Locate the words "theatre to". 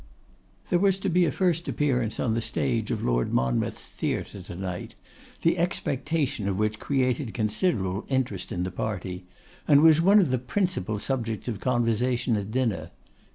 3.85-4.55